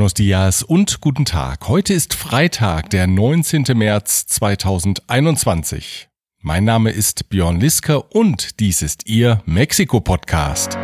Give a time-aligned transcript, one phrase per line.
[0.00, 1.68] Buenos dias und guten Tag.
[1.68, 3.64] Heute ist Freitag, der 19.
[3.74, 6.08] März 2021.
[6.40, 10.78] Mein Name ist Björn Lisker und dies ist Ihr Mexiko-Podcast.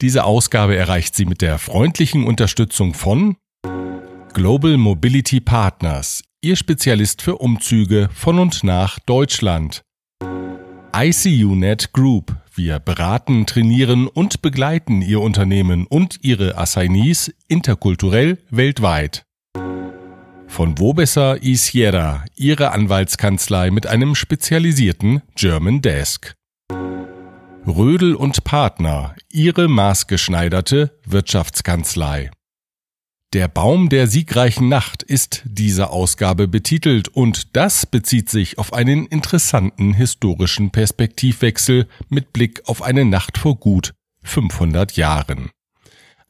[0.00, 3.36] Diese Ausgabe erreicht Sie mit der freundlichen Unterstützung von
[4.32, 9.82] Global Mobility Partners, Ihr Spezialist für Umzüge von und nach Deutschland.
[10.92, 12.34] ICUNet Group.
[12.52, 19.24] Wir beraten, trainieren und begleiten Ihr Unternehmen und Ihre Assignees interkulturell weltweit.
[20.48, 26.34] Von Wobesser Sierra, Ihre Anwaltskanzlei mit einem spezialisierten German Desk.
[27.66, 32.30] Rödel und Partner, Ihre maßgeschneiderte Wirtschaftskanzlei.
[33.32, 39.06] Der Baum der siegreichen Nacht ist diese Ausgabe betitelt und das bezieht sich auf einen
[39.06, 45.50] interessanten historischen Perspektivwechsel mit Blick auf eine Nacht vor gut 500 Jahren.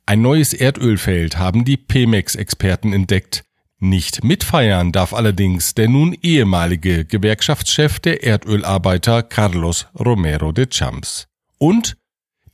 [0.04, 3.44] Ein neues Erdölfeld haben die Pemex-Experten entdeckt.
[3.78, 11.28] Nicht mitfeiern darf allerdings der nun ehemalige Gewerkschaftschef der Erdölarbeiter Carlos Romero de Champs.
[11.56, 11.96] Und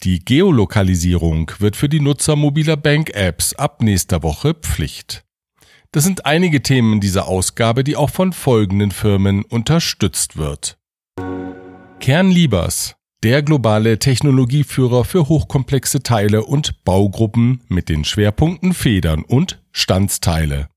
[0.02, 5.24] die Geolokalisierung wird für die Nutzer mobiler Bank-Apps ab nächster Woche Pflicht.
[5.92, 10.78] Das sind einige Themen dieser Ausgabe, die auch von folgenden Firmen unterstützt wird.
[12.00, 20.68] Kernliebers, der globale Technologieführer für hochkomplexe Teile und Baugruppen mit den Schwerpunkten Federn und Standsteile.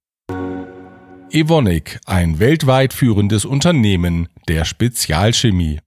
[1.32, 5.80] Evonik, ein weltweit führendes Unternehmen der Spezialchemie.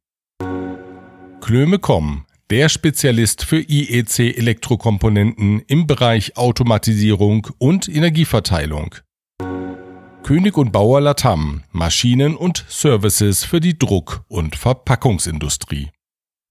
[1.41, 8.95] Klöme.com, der Spezialist für IEC-Elektrokomponenten im Bereich Automatisierung und Energieverteilung.
[10.23, 15.89] König und Bauer Latam, Maschinen und Services für die Druck- und Verpackungsindustrie.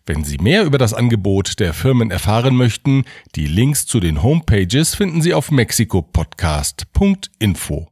[0.08, 4.96] Wenn Sie mehr über das Angebot der Firmen erfahren möchten, die Links zu den Homepages
[4.96, 7.91] finden Sie auf mexikopodcast.info.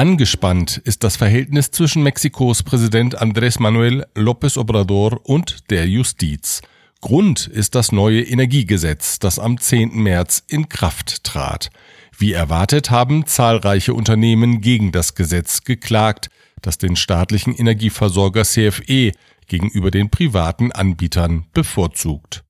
[0.00, 6.62] Angespannt ist das Verhältnis zwischen Mexikos Präsident Andrés Manuel López Obrador und der Justiz.
[7.02, 9.90] Grund ist das neue Energiegesetz, das am 10.
[10.02, 11.68] März in Kraft trat.
[12.16, 16.30] Wie erwartet haben zahlreiche Unternehmen gegen das Gesetz geklagt,
[16.62, 19.12] das den staatlichen Energieversorger CFE
[19.48, 22.42] gegenüber den privaten Anbietern bevorzugt.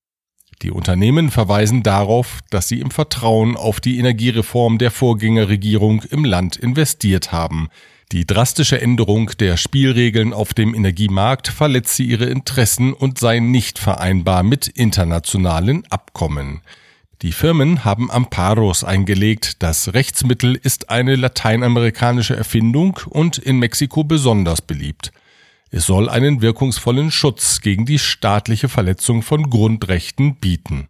[0.63, 6.57] Die Unternehmen verweisen darauf, dass sie im Vertrauen auf die Energiereform der Vorgängerregierung im Land
[6.57, 7.69] investiert haben.
[8.13, 14.43] Die drastische Änderung der Spielregeln auf dem Energiemarkt verletze ihre Interessen und sei nicht vereinbar
[14.43, 16.61] mit internationalen Abkommen.
[17.23, 19.63] Die Firmen haben Amparos eingelegt.
[19.63, 25.13] Das Rechtsmittel ist eine lateinamerikanische Erfindung und in Mexiko besonders beliebt.
[25.71, 30.89] Es soll einen wirkungsvollen Schutz gegen die staatliche Verletzung von Grundrechten bieten.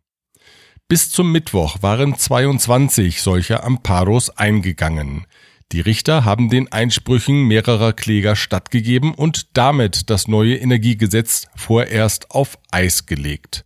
[0.89, 5.27] Bis zum Mittwoch waren 22 solcher Amparos eingegangen.
[5.73, 12.59] Die Richter haben den Einsprüchen mehrerer Kläger stattgegeben und damit das neue Energiegesetz vorerst auf
[12.73, 13.65] Eis gelegt.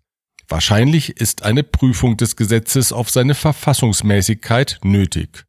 [0.48, 5.44] Wahrscheinlich ist eine Prüfung des Gesetzes auf seine Verfassungsmäßigkeit nötig.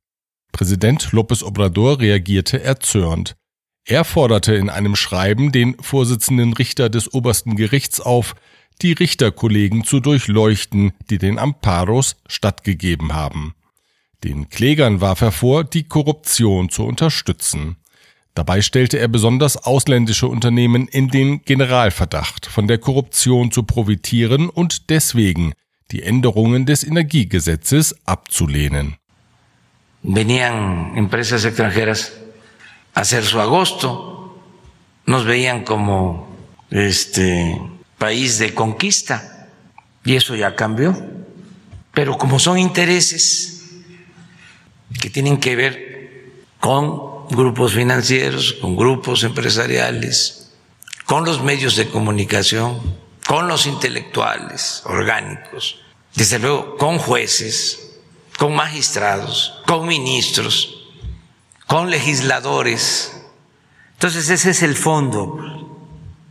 [0.53, 3.35] Präsident López Obrador reagierte erzürnt.
[3.87, 8.35] Er forderte in einem Schreiben den Vorsitzenden Richter des obersten Gerichts auf,
[8.81, 13.53] die Richterkollegen zu durchleuchten, die den Amparos stattgegeben haben.
[14.23, 17.77] Den Klägern warf er vor, die Korruption zu unterstützen.
[18.33, 24.89] Dabei stellte er besonders ausländische Unternehmen in den Generalverdacht, von der Korruption zu profitieren und
[24.89, 25.53] deswegen
[25.91, 28.95] die Änderungen des Energiegesetzes abzulehnen.
[30.01, 32.11] Venían empresas extranjeras
[32.95, 34.35] hacer su agosto.
[35.05, 36.35] Nos veían como
[36.71, 37.61] este
[37.99, 39.49] país de conquista
[40.03, 40.97] y eso ya cambió.
[41.93, 43.71] Pero como son intereses
[44.99, 50.51] que tienen que ver con grupos financieros, con grupos empresariales,
[51.05, 52.79] con los medios de comunicación,
[53.27, 55.79] con los intelectuales orgánicos,
[56.15, 57.97] desde luego con jueces,
[58.37, 60.74] con magistrados, con ministros,
[61.67, 63.11] con legisladores.
[63.93, 65.39] Entonces ese es el fondo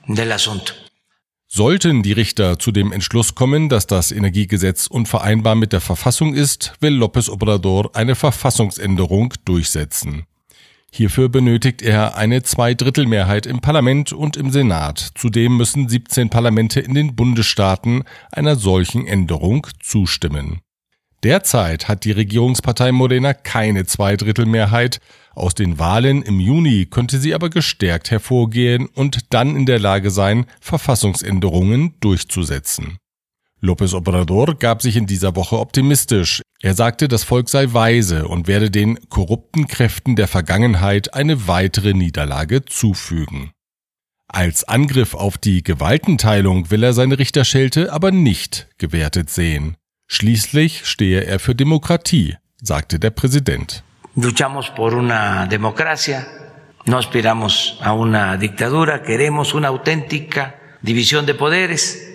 [0.07, 0.73] del asunto.
[1.47, 6.73] Sollten die Richter zu dem Entschluss kommen, dass das Energiegesetz unvereinbar mit der Verfassung ist,
[6.81, 10.25] will López Obrador eine Verfassungsänderung durchsetzen.
[10.91, 15.11] Hierfür benötigt er eine Zweidrittelmehrheit im Parlament und im Senat.
[15.15, 20.61] Zudem müssen 17 Parlamente in den Bundesstaaten einer solchen Änderung zustimmen.
[21.25, 25.01] Derzeit hat die Regierungspartei Morena keine Zweidrittelmehrheit.
[25.35, 30.11] Aus den Wahlen im Juni könnte sie aber gestärkt hervorgehen und dann in der Lage
[30.11, 32.99] sein, Verfassungsänderungen durchzusetzen.
[33.61, 36.43] López Obrador gab sich in dieser Woche optimistisch.
[36.61, 41.95] Er sagte, das Volk sei weise und werde den korrupten Kräften der Vergangenheit eine weitere
[41.95, 43.53] Niederlage zufügen.
[44.29, 49.77] Als Angriff auf die Gewaltenteilung will er seine Richterschelte aber nicht gewertet sehen.
[50.09, 53.84] Schließlich stehe er für Demokratie, sagte der Präsident.
[54.17, 56.29] Luchamos por una democracia,
[56.85, 62.13] no aspiramos a una dictadura, queremos una auténtica división de poderes.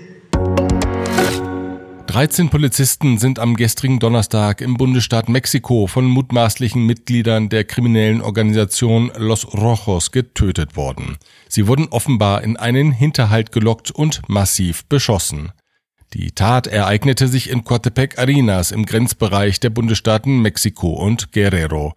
[2.08, 9.12] 13 Polizisten sind am gestrigen Donnerstag im Bundesstaat Mexiko von mutmaßlichen Mitgliedern der kriminellen Organisation
[9.18, 11.18] Los Rojos getötet worden.
[11.50, 15.52] Sie wurden offenbar in einen Hinterhalt gelockt und massiv beschossen.
[16.14, 21.94] Die Tat ereignete sich in Coatepec Arenas im Grenzbereich der Bundesstaaten Mexiko und Guerrero.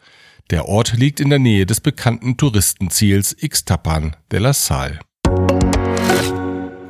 [0.50, 4.98] Der Ort liegt in der Nähe des bekannten Touristenziels Ixtapan de la Sal.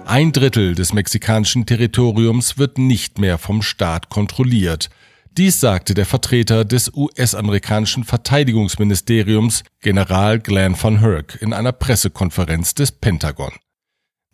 [0.04, 4.90] Ein Drittel des mexikanischen Territoriums wird nicht mehr vom Staat kontrolliert.
[5.38, 12.90] Dies sagte der Vertreter des US-amerikanischen Verteidigungsministeriums, General Glenn van Herk, in einer Pressekonferenz des
[12.90, 13.52] Pentagon.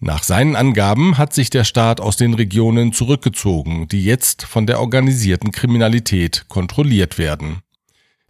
[0.01, 4.81] Nach seinen Angaben hat sich der Staat aus den Regionen zurückgezogen, die jetzt von der
[4.81, 7.63] organisierten Kriminalität kontrolliert werden.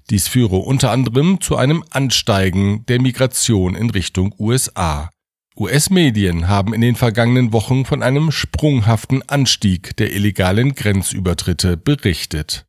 [0.08, 5.10] Dies führe unter anderem zu einem Ansteigen der Migration in Richtung USA.
[5.58, 12.67] US-Medien haben in den vergangenen Wochen von einem sprunghaften Anstieg der illegalen Grenzübertritte berichtet.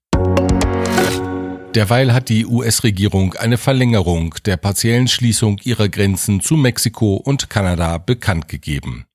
[1.75, 7.99] Derweil hat die US-Regierung eine Verlängerung der partiellen Schließung ihrer Grenzen zu Mexiko und Kanada
[7.99, 9.05] bekannt gegeben.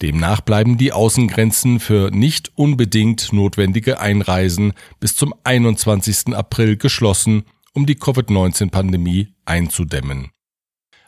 [0.00, 6.34] Demnach bleiben die Außengrenzen für nicht unbedingt notwendige Einreisen bis zum 21.
[6.34, 7.42] April geschlossen,
[7.74, 10.30] um die Covid-19-Pandemie einzudämmen.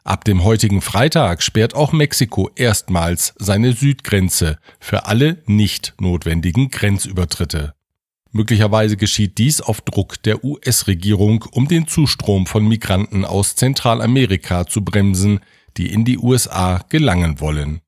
[0.05, 7.75] Ab dem heutigen Freitag sperrt auch Mexiko erstmals seine Südgrenze für alle nicht notwendigen Grenzübertritte.
[8.33, 14.85] Möglicherweise geschieht dies auf Druck der US-Regierung, um den Zustrom von Migranten aus Zentralamerika zu
[14.85, 15.41] bremsen,
[15.77, 17.81] die in die USA gelangen wollen.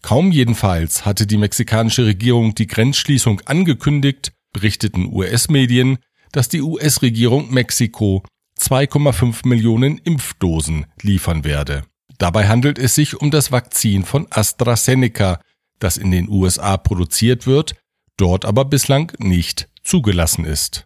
[0.00, 5.98] Kaum jedenfalls hatte die mexikanische Regierung die Grenzschließung angekündigt, berichteten US-Medien,
[6.32, 8.22] dass die US-Regierung Mexiko
[8.58, 11.84] 2,5 Millionen Impfdosen liefern werde.
[12.18, 15.40] Dabei handelt es sich um das Vakzin von AstraZeneca,
[15.78, 17.74] das in den USA produziert wird,
[18.16, 20.84] dort aber bislang nicht zugelassen ist.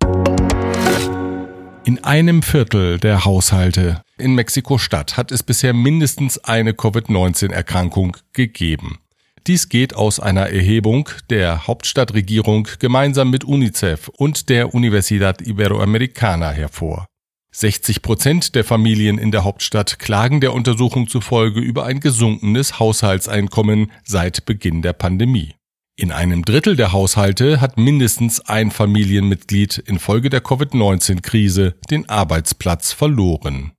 [1.84, 8.98] In einem Viertel der Haushalte in Mexiko-Stadt hat es bisher mindestens eine Covid-19-Erkrankung gegeben.
[9.46, 17.06] Dies geht aus einer Erhebung der Hauptstadtregierung gemeinsam mit UNICEF und der Universidad Iberoamericana hervor.
[17.52, 23.92] 60 Prozent der Familien in der Hauptstadt klagen der Untersuchung zufolge über ein gesunkenes Haushaltseinkommen
[24.04, 25.54] seit Beginn der Pandemie.
[25.98, 33.72] In einem Drittel der Haushalte hat mindestens ein Familienmitglied infolge der Covid-19-Krise den Arbeitsplatz verloren.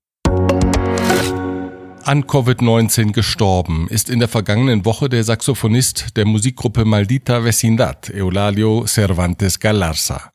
[2.03, 8.87] An Covid-19 gestorben ist in der vergangenen Woche der Saxophonist der Musikgruppe Maldita Vecindad, Eulalio
[8.87, 10.31] Cervantes Galarza.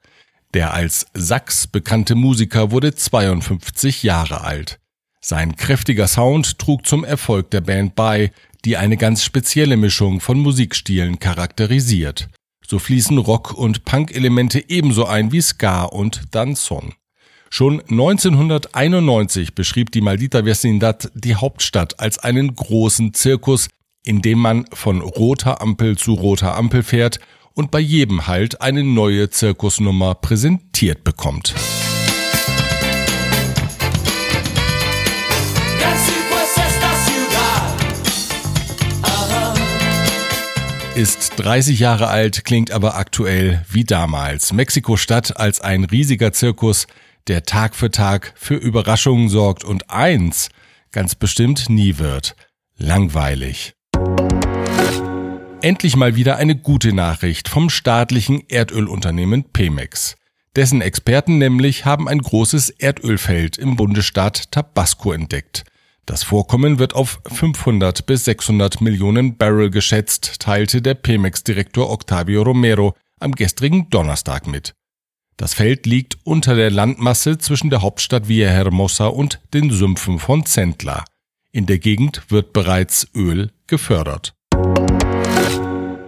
[0.54, 4.78] Der als Sax bekannte Musiker wurde 52 Jahre alt.
[5.20, 8.30] Sein kräftiger Sound trug zum Erfolg der Band bei,
[8.64, 12.28] die eine ganz spezielle Mischung von Musikstilen charakterisiert.
[12.66, 16.94] So fließen Rock- und Punk-Elemente ebenso ein wie Ska und Danzon.
[17.50, 23.68] Schon 1991 beschrieb die Maldita Vecindad die Hauptstadt als einen großen Zirkus,
[24.04, 27.20] in dem man von roter Ampel zu roter Ampel fährt
[27.52, 31.54] und bei jedem Halt eine neue Zirkusnummer präsentiert bekommt.
[40.94, 44.52] Ist 30 Jahre alt, klingt aber aktuell wie damals.
[44.52, 46.86] Mexiko-Stadt als ein riesiger Zirkus,
[47.28, 50.50] der Tag für Tag für Überraschungen sorgt und eins
[50.90, 52.36] ganz bestimmt nie wird.
[52.76, 53.72] Langweilig.
[55.62, 60.16] Endlich mal wieder eine gute Nachricht vom staatlichen Erdölunternehmen Pemex.
[60.56, 65.64] Dessen Experten nämlich haben ein großes Erdölfeld im Bundesstaat Tabasco entdeckt.
[66.04, 72.96] Das Vorkommen wird auf 500 bis 600 Millionen Barrel geschätzt, teilte der Pemex-Direktor Octavio Romero
[73.20, 74.74] am gestrigen Donnerstag mit.
[75.36, 81.04] Das Feld liegt unter der Landmasse zwischen der Hauptstadt Villahermosa und den Sümpfen von Zentla.
[81.52, 84.34] In der Gegend wird bereits Öl gefördert.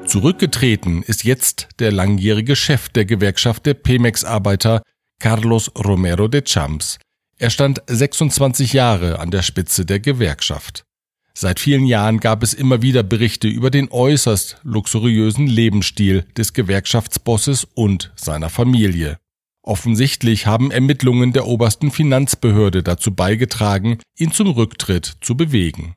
[0.06, 4.82] Zurückgetreten ist jetzt der langjährige Chef der Gewerkschaft der Pemex-Arbeiter,
[5.20, 6.98] Carlos Romero de Champs.
[7.36, 10.84] Er stand 26 Jahre an der Spitze der Gewerkschaft.
[11.36, 17.66] Seit vielen Jahren gab es immer wieder Berichte über den äußerst luxuriösen Lebensstil des Gewerkschaftsbosses
[17.74, 19.18] und seiner Familie.
[19.62, 25.94] Offensichtlich haben Ermittlungen der obersten Finanzbehörde dazu beigetragen, ihn zum Rücktritt zu bewegen.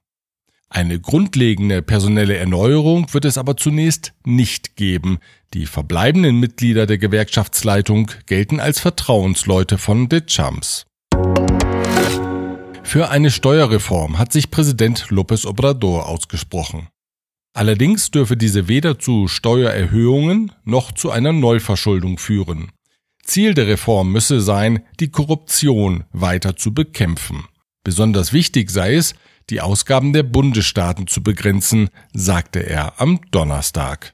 [0.69, 5.19] Eine grundlegende personelle Erneuerung wird es aber zunächst nicht geben.
[5.53, 10.87] Die verbleibenden Mitglieder der Gewerkschaftsleitung gelten als Vertrauensleute von De Champs.
[12.97, 16.87] Für eine Steuerreform hat sich Präsident López Obrador ausgesprochen.
[17.53, 22.71] Allerdings dürfe diese weder zu Steuererhöhungen noch zu einer Neuverschuldung führen.
[23.23, 27.45] Ziel der Reform müsse sein, die Korruption weiter zu bekämpfen.
[27.83, 29.13] Besonders wichtig sei es,
[29.51, 34.11] die Ausgaben der Bundesstaaten zu begrenzen, sagte er am Donnerstag.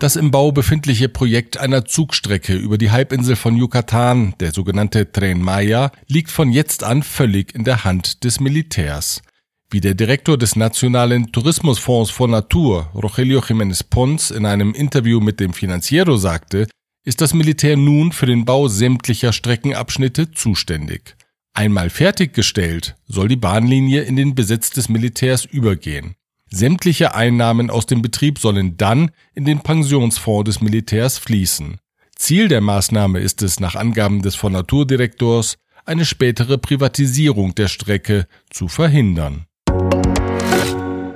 [0.00, 5.42] Das im Bau befindliche Projekt einer Zugstrecke über die Halbinsel von Yucatan, der sogenannte Tren
[5.42, 9.20] Maya, liegt von jetzt an völlig in der Hand des Militärs.
[9.68, 15.38] Wie der Direktor des Nationalen Tourismusfonds for Natur, Rogelio Jiménez Pons, in einem Interview mit
[15.38, 16.66] dem Financiero sagte,
[17.04, 21.14] ist das Militär nun für den Bau sämtlicher Streckenabschnitte zuständig.
[21.52, 26.14] Einmal fertiggestellt, soll die Bahnlinie in den Besitz des Militärs übergehen.
[26.52, 31.78] Sämtliche Einnahmen aus dem Betrieb sollen dann in den Pensionsfonds des Militärs fließen.
[32.16, 38.26] Ziel der Maßnahme ist es nach Angaben des von Naturdirektors, eine spätere Privatisierung der Strecke
[38.50, 39.46] zu verhindern.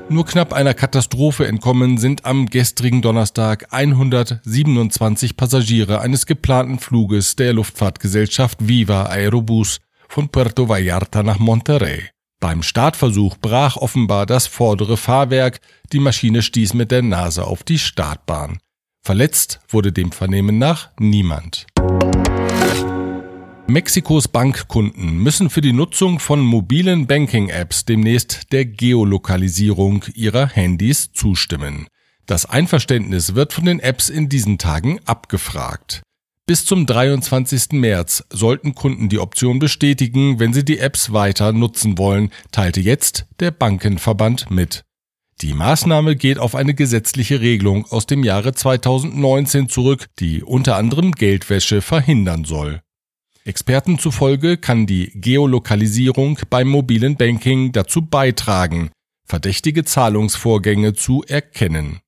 [0.08, 7.54] Nur knapp einer Katastrophe entkommen sind am gestrigen Donnerstag 127 Passagiere eines geplanten Fluges der
[7.54, 12.13] Luftfahrtgesellschaft Viva Aerobus von Puerto Vallarta nach Monterrey.
[12.44, 15.60] Beim Startversuch brach offenbar das vordere Fahrwerk,
[15.94, 18.58] die Maschine stieß mit der Nase auf die Startbahn.
[19.02, 21.64] Verletzt wurde dem Vernehmen nach niemand.
[23.66, 31.86] Mexikos Bankkunden müssen für die Nutzung von mobilen Banking-Apps demnächst der Geolokalisierung ihrer Handys zustimmen.
[32.26, 36.02] Das Einverständnis wird von den Apps in diesen Tagen abgefragt.
[36.46, 37.72] Bis zum 23.
[37.72, 43.24] März sollten Kunden die Option bestätigen, wenn sie die Apps weiter nutzen wollen, teilte jetzt
[43.40, 44.84] der Bankenverband mit.
[45.40, 51.12] Die Maßnahme geht auf eine gesetzliche Regelung aus dem Jahre 2019 zurück, die unter anderem
[51.12, 52.82] Geldwäsche verhindern soll.
[53.46, 58.90] Experten zufolge kann die Geolokalisierung beim mobilen Banking dazu beitragen,
[59.24, 62.00] verdächtige Zahlungsvorgänge zu erkennen.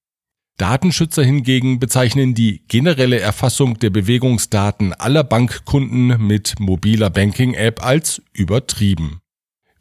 [0.56, 9.20] Datenschützer hingegen bezeichnen die generelle Erfassung der Bewegungsdaten aller Bankkunden mit mobiler Banking-App als übertrieben.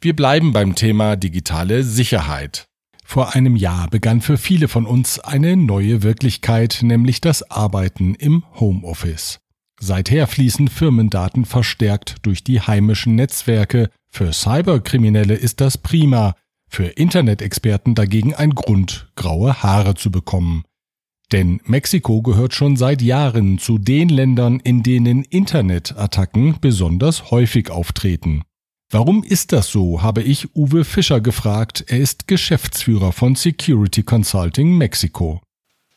[0.02, 2.66] Wir bleiben beim Thema digitale Sicherheit.
[3.04, 8.44] Vor einem Jahr begann für viele von uns eine neue Wirklichkeit, nämlich das Arbeiten im
[8.60, 9.38] Homeoffice.
[9.80, 13.88] Seither fließen Firmendaten verstärkt durch die heimischen Netzwerke.
[14.10, 16.34] Für Cyberkriminelle ist das prima,
[16.68, 20.64] für Internet-Experten dagegen ein Grund, graue Haare zu bekommen.
[21.32, 28.42] Denn Mexiko gehört schon seit Jahren zu den Ländern, in denen Internetattacken besonders häufig auftreten.
[28.90, 31.84] Warum ist das so, habe ich Uwe Fischer gefragt.
[31.88, 35.40] Er ist Geschäftsführer von Security Consulting Mexiko.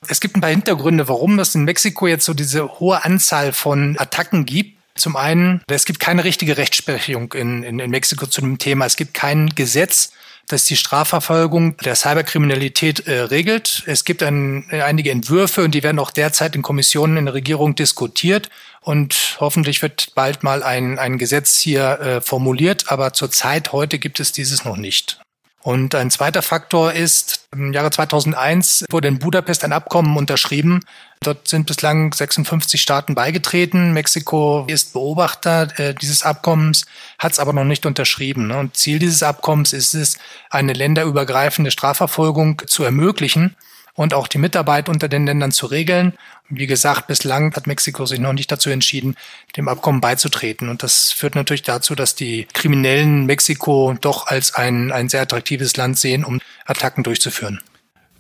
[0.08, 3.96] Es gibt ein paar Hintergründe, warum es in Mexiko jetzt so diese hohe Anzahl von
[4.00, 4.80] Attacken gibt.
[4.96, 8.86] Zum einen, es gibt keine richtige Rechtsprechung in, in, in Mexiko zu dem Thema.
[8.86, 10.12] Es gibt kein Gesetz,
[10.50, 13.84] das die Strafverfolgung der Cyberkriminalität äh, regelt.
[13.86, 17.76] Es gibt ein, einige Entwürfe und die werden auch derzeit in Kommissionen in der Regierung
[17.76, 18.50] diskutiert.
[18.82, 22.92] Und hoffentlich wird bald mal ein, ein Gesetz hier äh, formuliert.
[22.92, 25.20] Aber zurzeit heute gibt es dieses noch nicht.
[25.62, 30.86] Und ein zweiter Faktor ist, im Jahre 2001 wurde in Budapest ein Abkommen unterschrieben.
[31.22, 33.92] Dort sind bislang 56 Staaten beigetreten.
[33.92, 36.86] Mexiko ist Beobachter äh, dieses Abkommens,
[37.18, 38.48] hat es aber noch nicht unterschrieben.
[38.48, 38.58] Ne?
[38.58, 40.18] Und Ziel dieses Abkommens ist es,
[40.50, 43.56] eine länderübergreifende Strafverfolgung zu ermöglichen
[44.00, 46.14] und auch die Mitarbeit unter den Ländern zu regeln.
[46.48, 49.18] Wie gesagt, bislang hat Mexiko sich noch nicht dazu entschieden,
[49.58, 50.70] dem Abkommen beizutreten.
[50.70, 55.76] Und das führt natürlich dazu, dass die Kriminellen Mexiko doch als ein, ein sehr attraktives
[55.76, 57.60] Land sehen, um Attacken durchzuführen.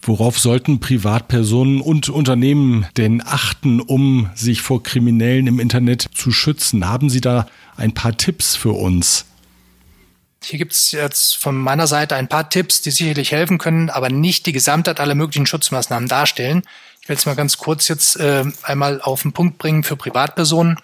[0.01, 6.89] Worauf sollten Privatpersonen und Unternehmen denn achten, um sich vor Kriminellen im Internet zu schützen?
[6.89, 9.28] Haben Sie da ein paar Tipps für uns?
[10.43, 14.09] Hier gibt es jetzt von meiner Seite ein paar Tipps, die sicherlich helfen können, aber
[14.09, 16.63] nicht die Gesamtheit aller möglichen Schutzmaßnahmen darstellen.
[17.01, 20.77] Ich will es mal ganz kurz jetzt äh, einmal auf den Punkt bringen für Privatpersonen.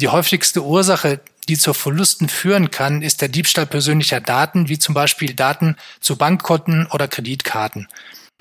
[0.00, 4.94] Die häufigste Ursache, die zu Verlusten führen kann, ist der Diebstahl persönlicher Daten, wie zum
[4.94, 7.88] Beispiel Daten zu Bankkonten oder Kreditkarten.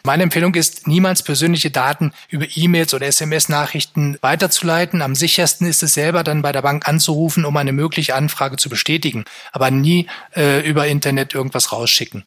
[0.04, 5.02] Meine Empfehlung ist, niemals persönliche Daten über E-Mails oder SMS-Nachrichten weiterzuleiten.
[5.02, 8.70] Am sichersten ist es selber dann bei der Bank anzurufen, um eine mögliche Anfrage zu
[8.70, 12.24] bestätigen, aber nie äh, über Internet irgendwas rausschicken.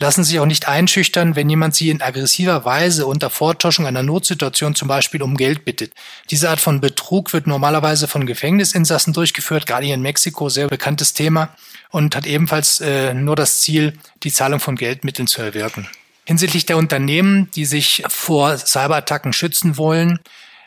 [0.00, 4.04] Lassen Sie sich auch nicht einschüchtern, wenn jemand Sie in aggressiver Weise unter Vortäuschung einer
[4.04, 5.92] Notsituation zum Beispiel um Geld bittet.
[6.30, 11.14] Diese Art von Betrug wird normalerweise von Gefängnisinsassen durchgeführt, gerade hier in Mexiko, sehr bekanntes
[11.14, 11.48] Thema
[11.90, 15.88] und hat ebenfalls äh, nur das Ziel, die Zahlung von Geldmitteln zu erwirken.
[16.28, 20.18] Hinsichtlich der Unternehmen, die sich vor Cyberattacken schützen wollen,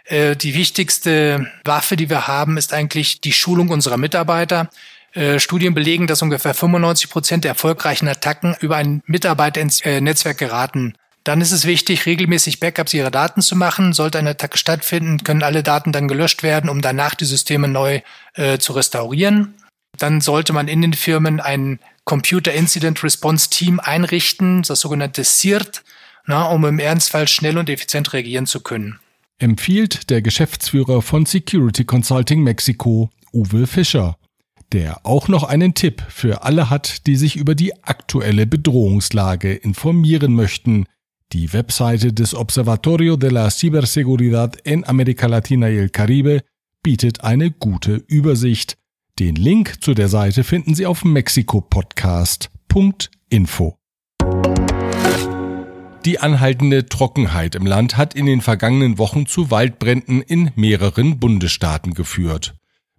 [0.05, 4.71] äh, die wichtigste Waffe, die wir haben, ist eigentlich die Schulung unserer Mitarbeiter.
[5.13, 10.01] Äh, Studien belegen, dass ungefähr 95 Prozent der erfolgreichen Attacken über einen Mitarbeiter ins äh,
[10.01, 10.95] Netzwerk geraten.
[11.23, 13.93] Dann ist es wichtig, regelmäßig Backups ihrer Daten zu machen.
[13.93, 18.01] Sollte eine Attacke stattfinden, können alle Daten dann gelöscht werden, um danach die Systeme neu
[18.33, 19.53] äh, zu restaurieren.
[19.97, 25.83] Dann sollte man in den Firmen ein Computer Incident Response Team einrichten, das sogenannte CIRT,
[26.25, 28.99] na, um im Ernstfall schnell und effizient reagieren zu können.
[29.39, 34.17] Empfiehlt der Geschäftsführer von Security Consulting Mexiko, Uwe Fischer
[34.71, 40.33] der auch noch einen Tipp für alle hat, die sich über die aktuelle Bedrohungslage informieren
[40.33, 40.85] möchten.
[41.33, 46.41] Die Webseite des Observatorio de la Ciberseguridad en América Latina y el Caribe
[46.83, 48.77] bietet eine gute Übersicht.
[49.21, 53.77] Den Link zu der Seite finden Sie auf mexikopodcast.info.
[56.05, 61.93] Die anhaltende Trockenheit im Land hat in den vergangenen Wochen zu Waldbränden in mehreren Bundesstaaten
[61.93, 62.55] geführt.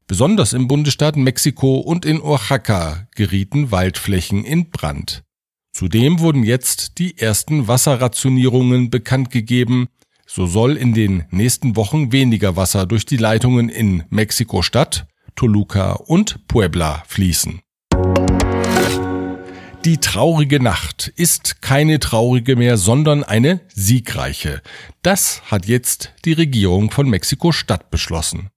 [0.07, 5.25] Besonders im Bundesstaat Mexiko und in Oaxaca gerieten Waldflächen in Brand.
[5.73, 9.89] Zudem wurden jetzt die ersten Wasserrationierungen bekannt gegeben.
[10.25, 16.47] So soll in den nächsten Wochen weniger Wasser durch die Leitungen in Mexiko-Stadt, Toluca und
[16.49, 17.61] Puebla fließen.
[19.85, 24.63] Die traurige Nacht ist keine traurige mehr, sondern eine siegreiche.
[25.03, 28.51] Das hat jetzt die Regierung von Mexiko-Stadt beschlossen.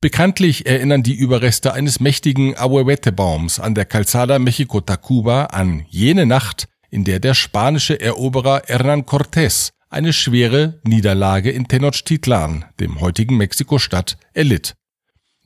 [0.00, 7.04] Bekanntlich erinnern die Überreste eines mächtigen Ahuehuete-Baums an der Calzada Mexico-Tacuba an jene Nacht, in
[7.04, 14.74] der der spanische Eroberer Hernán Cortés eine schwere Niederlage in Tenochtitlan, dem heutigen Mexiko-Stadt, erlitt.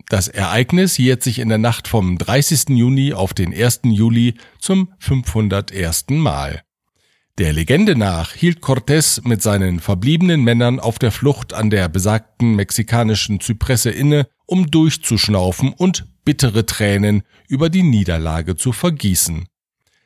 [0.09, 2.69] Das Ereignis jährt sich in der Nacht vom 30.
[2.69, 3.81] Juni auf den 1.
[3.85, 6.07] Juli zum 501.
[6.11, 6.63] Mal.
[7.39, 12.55] Der Legende nach hielt Cortés mit seinen verbliebenen Männern auf der Flucht an der besagten
[12.55, 19.47] mexikanischen Zypresse inne um durchzuschnaufen und bittere Tränen über die Niederlage zu vergießen.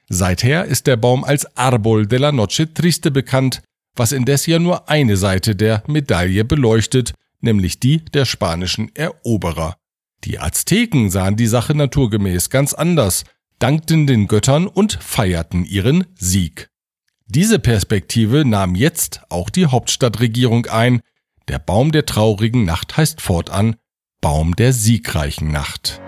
[0.09, 3.63] Seither ist der Baum als Arbol de la Noche Triste bekannt,
[3.95, 9.77] was indes ja nur eine Seite der Medaille beleuchtet, nämlich die der spanischen Eroberer.
[10.25, 13.25] Die Azteken sahen die Sache naturgemäß ganz anders,
[13.59, 16.69] dankten den Göttern und feierten ihren Sieg.
[17.27, 21.01] Diese Perspektive nahm jetzt auch die Hauptstadtregierung ein.
[21.49, 23.77] Der Baum der traurigen Nacht heißt fortan
[24.21, 26.01] Baum der siegreichen Nacht.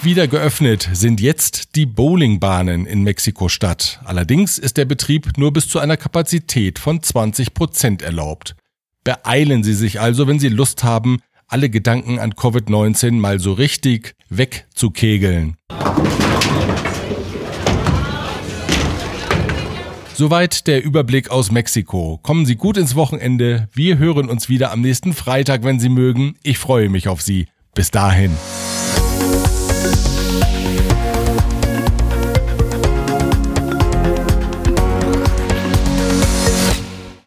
[0.00, 4.00] Wieder geöffnet sind jetzt die Bowlingbahnen in Mexiko-Stadt.
[4.04, 8.54] Allerdings ist der Betrieb nur bis zu einer Kapazität von 20 Prozent erlaubt.
[9.08, 14.14] Beeilen Sie sich also, wenn Sie Lust haben, alle Gedanken an Covid-19 mal so richtig
[14.28, 15.56] wegzukegeln.
[20.12, 22.20] Soweit der Überblick aus Mexiko.
[22.22, 23.70] Kommen Sie gut ins Wochenende.
[23.72, 26.34] Wir hören uns wieder am nächsten Freitag, wenn Sie mögen.
[26.42, 27.46] Ich freue mich auf Sie.
[27.72, 28.32] Bis dahin.